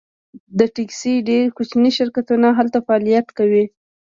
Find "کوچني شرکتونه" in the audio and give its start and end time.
1.57-2.47